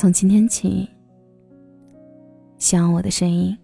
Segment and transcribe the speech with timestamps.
[0.00, 0.88] 从今天起，
[2.56, 3.54] 希望我的声音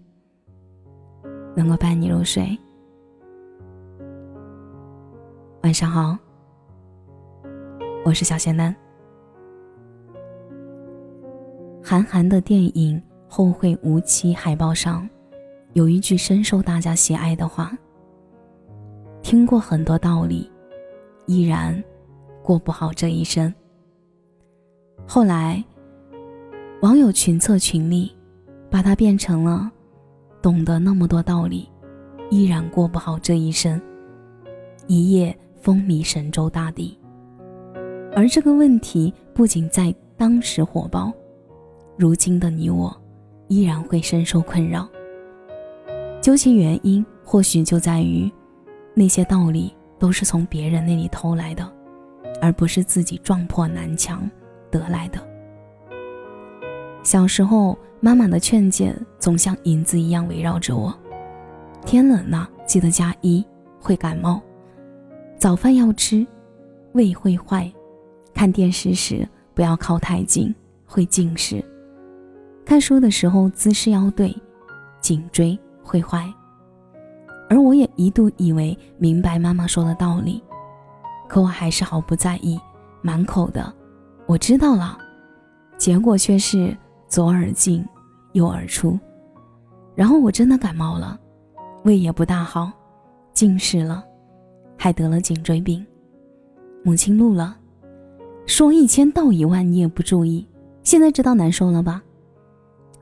[1.56, 2.46] 能够伴你入睡。
[5.62, 6.14] 晚上好，
[8.04, 8.76] 我是小仙丹。
[11.82, 15.08] 韩寒的电影《后会无期》海报上
[15.72, 17.72] 有一句深受大家喜爱的话
[19.24, 20.52] ：“听过很多道理，
[21.24, 21.82] 依然
[22.42, 23.50] 过不好这一生。”
[25.08, 25.64] 后来，
[26.82, 28.12] 网友群策群力，
[28.70, 29.70] 把它变成了
[30.42, 31.68] “懂得那么多道理，
[32.30, 33.80] 依然过不好这一生”，
[34.86, 36.98] 一夜风靡神州大地。
[38.14, 41.10] 而这个问题不仅在当时火爆，
[41.96, 42.94] 如今的你我，
[43.48, 44.86] 依然会深受困扰。
[46.20, 48.30] 究其原因，或许就在于，
[48.92, 51.66] 那些道理都是从别人那里偷来的，
[52.40, 54.30] 而不是自己撞破南墙。
[54.70, 55.35] 得来的。
[57.06, 60.92] 小时候，妈妈的劝诫总像影子一样围绕着我。
[61.84, 63.46] 天冷了，记得加衣，
[63.78, 64.42] 会感冒。
[65.38, 66.26] 早饭要吃，
[66.94, 67.72] 胃会坏。
[68.34, 70.52] 看电视时不要靠太近，
[70.84, 71.64] 会近视。
[72.64, 74.36] 看书的时候姿势要对，
[75.00, 76.26] 颈椎会坏。
[77.48, 80.42] 而我也一度以为明白妈妈说的道理，
[81.28, 82.60] 可我还是毫不在意，
[83.00, 83.72] 满口的。
[84.26, 84.98] 我知道了，
[85.78, 86.76] 结果却是
[87.08, 87.84] 左耳进，
[88.32, 88.98] 右耳出，
[89.94, 91.18] 然后我真的感冒了，
[91.84, 92.70] 胃也不大好，
[93.32, 94.04] 近视了，
[94.76, 95.84] 还得了颈椎病。
[96.82, 97.56] 母亲怒了，
[98.46, 100.46] 说一千道一万你也不注意，
[100.82, 102.02] 现在知道难受了吧？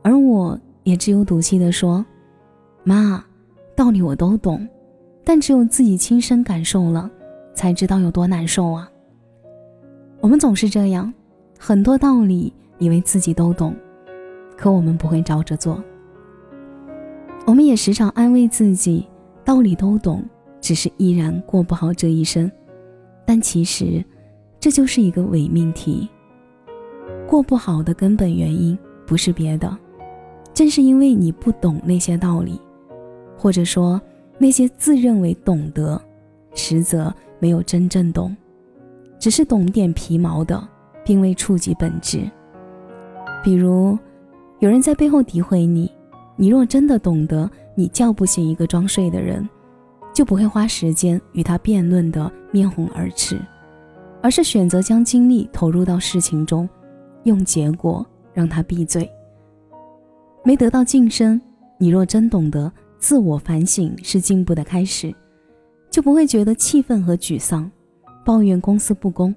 [0.03, 2.05] 而我也只有赌气的说，
[2.83, 3.25] 妈，
[3.75, 4.67] 道理我都懂，
[5.25, 7.11] 但只有自己亲身感受了，
[7.55, 8.89] 才知道有多难受啊。
[10.21, 11.13] 我们总是这样，
[11.59, 13.75] 很多道理以为自己都懂，
[14.57, 15.83] 可我们不会照着做。
[17.47, 19.07] 我们也时常安慰自己，
[19.45, 20.25] 道理都懂，
[20.61, 22.51] 只是依然过不好这一生。
[23.27, 24.05] 但其实，
[24.59, 26.09] 这就是一个伪命题。
[27.27, 29.77] 过不好的根本原因不是别的，
[30.53, 32.61] 正是因为你不懂那些道理，
[33.37, 34.01] 或者说
[34.39, 36.01] 那些自认为懂得，
[36.55, 38.35] 实则没有真正懂。
[39.19, 40.63] 只是懂点皮毛的，
[41.05, 42.21] 并未触及本质。
[43.43, 43.99] 比如，
[44.61, 45.91] 有人在背后诋毁你，
[46.37, 49.47] 你若真的懂得，你叫不醒一个装睡的人，
[50.15, 53.39] 就不会花时间与他辩论的面红耳赤，
[54.23, 56.69] 而是选择将精力投入到事情中，
[57.25, 59.11] 用结果让他闭嘴。
[60.45, 61.41] 没得到晋升，
[61.79, 65.15] 你若真懂得自我反省是进步的开始，
[65.91, 67.71] 就不会觉得气愤和沮丧。
[68.25, 69.35] 抱怨公司不公，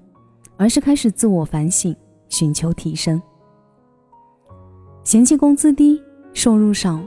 [0.56, 1.94] 而是开始自我反省，
[2.30, 3.20] 寻求提升。
[5.08, 5.98] 嫌弃工资低、
[6.34, 7.00] 收入少，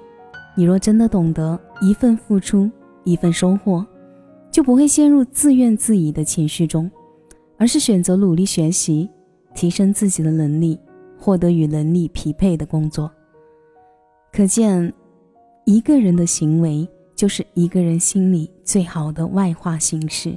[0.58, 2.68] 你若真的懂得一份付出
[3.04, 3.86] 一份收获，
[4.50, 6.90] 就不会陷入自怨自艾的情绪中，
[7.60, 9.08] 而是选择努力学习，
[9.54, 10.80] 提升自己的能力，
[11.16, 13.12] 获得与能力匹配的工作。
[14.34, 14.92] 可见，
[15.66, 20.36] 一个人的行为就是一个人心里最好的外化形式。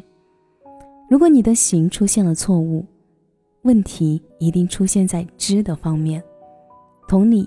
[1.09, 2.85] 如果你的行出现了错误，
[3.63, 6.23] 问题一定出现在知的方面。
[7.07, 7.47] 同理，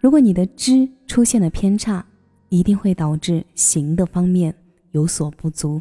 [0.00, 2.04] 如果你的知出现了偏差，
[2.48, 4.54] 一定会导致行的方面
[4.92, 5.80] 有所不足。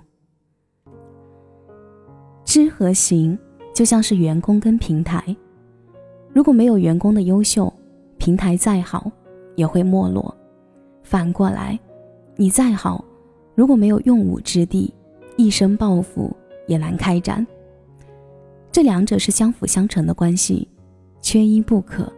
[2.43, 3.37] 知和行
[3.73, 5.35] 就像是员工跟平台，
[6.33, 7.71] 如果没有员工的优秀，
[8.17, 9.11] 平台再好
[9.55, 10.35] 也会没落。
[11.01, 11.79] 反过来，
[12.35, 13.03] 你再好，
[13.55, 14.93] 如果没有用武之地，
[15.37, 16.35] 一身抱负。
[16.67, 17.43] 也难开展。
[18.71, 20.67] 这两者是相辅相成的关系，
[21.19, 22.13] 缺一不可。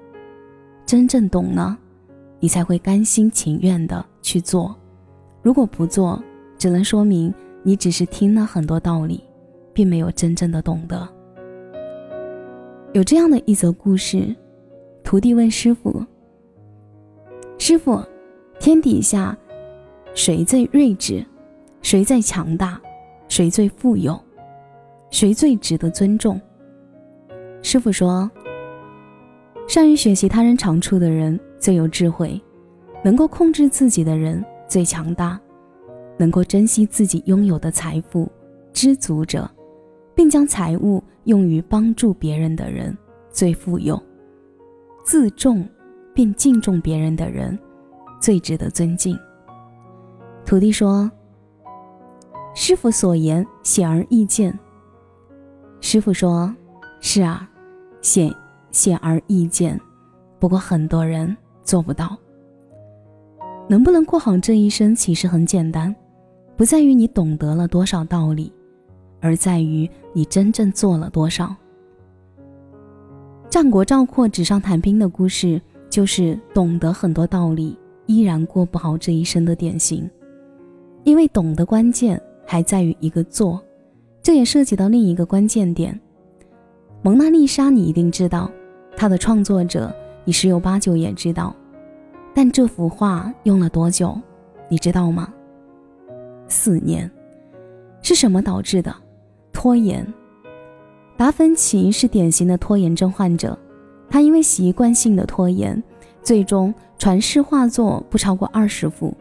[0.85, 1.79] 真正懂了，
[2.41, 4.75] 你才会甘心情愿的去做。
[5.41, 6.21] 如果不做，
[6.57, 7.33] 只能说明
[7.63, 9.23] 你只是听了很多道理，
[9.71, 11.07] 并没有真正的懂得。
[12.93, 14.35] 有这样的一则故事：
[15.03, 16.05] 徒弟问师傅
[17.57, 18.03] ：“师傅，
[18.59, 19.37] 天底下
[20.13, 21.25] 谁最睿智？
[21.81, 22.81] 谁最强大？
[23.29, 24.19] 谁最富有？”
[25.09, 26.39] 谁最值得尊重？
[27.61, 28.29] 师傅说
[29.71, 32.37] ：“善于学习他人长处的人最有智慧，
[33.05, 35.39] 能够控制自己的人最强大，
[36.17, 38.29] 能够珍惜自己拥有的财富、
[38.73, 39.49] 知足者，
[40.13, 42.93] 并将财物用于帮助别人的人
[43.29, 43.97] 最富有，
[45.05, 45.65] 自重
[46.13, 47.57] 并敬重别人的人
[48.19, 49.17] 最值得尊敬。”
[50.45, 51.09] 徒弟说
[52.53, 54.53] ：“师傅所言显而易见。”
[55.79, 56.53] 师傅说
[56.99, 57.49] ：“是啊，
[58.01, 58.29] 显
[58.71, 59.79] 显而易见，
[60.39, 62.17] 不过很多人做不到。
[63.67, 65.95] 能不能过好这一生，其实很简单，
[66.57, 68.51] 不在于你懂得了多少道理，
[69.21, 71.55] 而在于你真正做了多少。
[73.49, 80.09] 战国赵括纸上谈兵的故事，就是懂得很多道理，依然过不好这一生的典型。
[81.03, 83.61] 因为懂的关键还在于一个做，
[84.21, 85.99] 这也涉及到另一个关键点。
[87.01, 88.51] 蒙娜丽莎，你一定知道，
[89.01, 89.91] 它的创作者
[90.25, 91.55] 你十有八九也知道。
[92.35, 94.15] 但这幅画用了多久，
[94.69, 95.33] 你知道吗？
[96.47, 97.09] 四年，
[98.03, 98.95] 是什么导致的？
[99.51, 100.05] 拖延。
[101.17, 103.57] 达芬奇是典型的拖延症患者，
[104.07, 105.81] 他因为习惯性的拖延，
[106.21, 109.11] 最终传世画作不超过二十幅，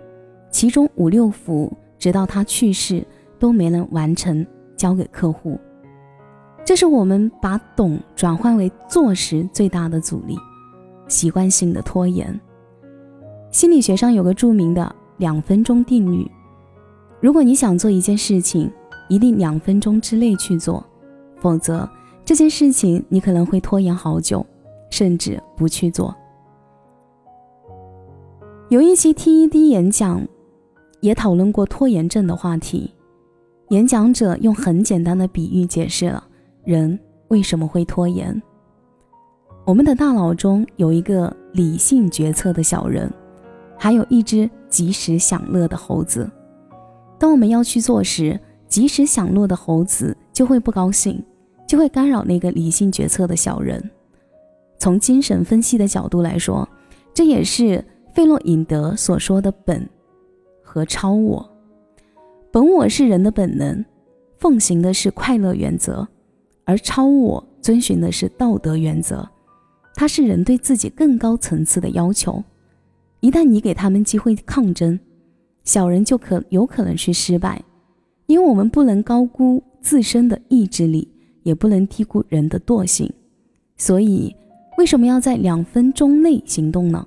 [0.50, 3.02] 其中五六幅直到他去世
[3.38, 4.46] 都没能完成
[4.76, 5.58] 交给客户。
[6.64, 10.36] 这是我们把懂转换为做时最大的阻力，
[11.08, 12.38] 习惯性的拖延。
[13.50, 16.30] 心理学上有个著名的两分钟定律：
[17.20, 18.70] 如果你想做一件事情，
[19.08, 20.84] 一定两分钟之内去做，
[21.40, 21.88] 否则
[22.24, 24.46] 这件事情你可能会拖延好久，
[24.90, 26.14] 甚至不去做。
[28.68, 30.24] 有一期 TED 演讲
[31.00, 32.94] 也讨论过拖延症的话题，
[33.70, 36.22] 演讲者用很简单的比喻解释了
[36.70, 36.96] 人
[37.28, 38.40] 为什么会拖延。
[39.64, 43.12] 我们的大脑中有一个理性决策的小人。
[43.82, 46.31] 还有一只及时享乐的猴子，
[47.19, 48.38] 当我们要去做时，
[48.69, 51.25] 及时享乐的猴子就会不高兴，
[51.67, 53.82] 就会干扰那个理性决策的小人。
[54.78, 56.69] 从精神分析的角度来说，
[57.14, 57.82] 这也是
[58.12, 59.88] 费洛伊德所说的本
[60.62, 61.50] 和超我。
[62.52, 63.82] 本我是人的本能，
[64.37, 66.06] 奉行的是快乐原则，
[66.70, 69.28] 而超我遵循的是道德原则，
[69.96, 72.44] 它是人对自己更高层次的要求。
[73.19, 74.96] 一旦你给他们机会抗争，
[75.64, 77.61] 小人就可有可能去失败，
[78.26, 81.08] 因为我们不能高估自身的意志力，
[81.43, 83.12] 也不能低估人的惰性。
[83.76, 84.32] 所以，
[84.78, 87.05] 为什么要在两分钟内行动呢？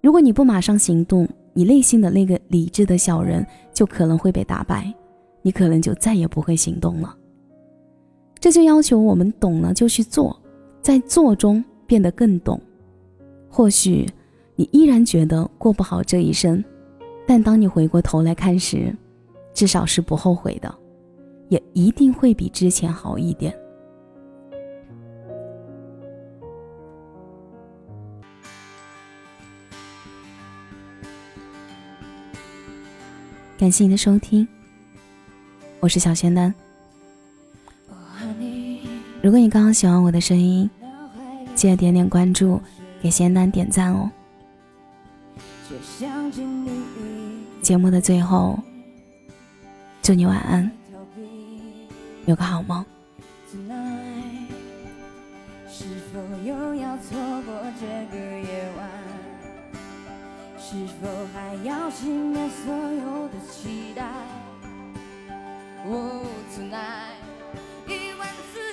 [0.00, 4.92] 如果你不马上行动，你内心的那个理智的小人就可能会被打败，
[5.42, 7.16] 你可能就再也不会行动了。
[8.40, 10.36] 这就要求我们懂了就去做，
[10.82, 12.60] 在做中变得更懂。
[13.48, 14.08] 或许。
[14.56, 16.62] 你依然觉得过不好这一生，
[17.26, 18.94] 但当你回过头来看时，
[19.54, 20.74] 至少是不后悔的，
[21.48, 23.58] 也一定会比之前好一点。
[33.56, 34.46] 感谢你的收听，
[35.80, 36.54] 我是小仙丹。
[39.22, 40.68] 如果你刚刚喜欢我的声音，
[41.54, 42.58] 记得点点关注，
[43.02, 44.10] 给仙丹点赞哦。
[47.60, 48.58] 节目的最后，
[50.02, 50.70] 祝你晚安，
[52.24, 52.82] 有个好梦。
[55.68, 58.88] 是否又要错过这个夜晚？
[60.58, 64.02] 是否还要熄灭所有的期待？
[65.86, 66.24] 哦
[66.56, 67.19] ，tonight。